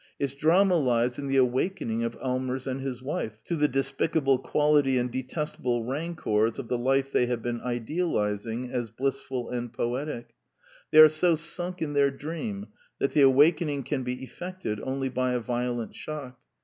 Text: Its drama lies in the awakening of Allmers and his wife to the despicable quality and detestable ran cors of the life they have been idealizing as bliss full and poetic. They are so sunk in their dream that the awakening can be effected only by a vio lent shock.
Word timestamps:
Its 0.17 0.33
drama 0.33 0.77
lies 0.77 1.19
in 1.19 1.27
the 1.27 1.37
awakening 1.37 2.03
of 2.03 2.17
Allmers 2.17 2.65
and 2.65 2.81
his 2.81 3.03
wife 3.03 3.37
to 3.43 3.55
the 3.55 3.67
despicable 3.67 4.39
quality 4.39 4.97
and 4.97 5.11
detestable 5.11 5.85
ran 5.85 6.15
cors 6.15 6.57
of 6.57 6.69
the 6.69 6.77
life 6.79 7.11
they 7.11 7.27
have 7.27 7.43
been 7.43 7.61
idealizing 7.61 8.71
as 8.71 8.89
bliss 8.89 9.21
full 9.21 9.51
and 9.51 9.71
poetic. 9.71 10.33
They 10.89 10.97
are 10.97 11.07
so 11.07 11.35
sunk 11.35 11.83
in 11.83 11.93
their 11.93 12.09
dream 12.09 12.69
that 12.97 13.11
the 13.11 13.21
awakening 13.21 13.83
can 13.83 14.01
be 14.01 14.23
effected 14.23 14.79
only 14.81 15.09
by 15.09 15.33
a 15.33 15.39
vio 15.39 15.71
lent 15.75 15.93
shock. 15.95 16.39